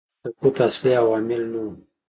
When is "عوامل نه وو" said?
1.01-1.71